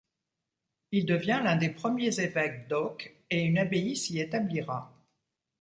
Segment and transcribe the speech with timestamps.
[0.91, 4.91] Il devient l'un des premiers évêque d'Auch et une abbaye s'y établira.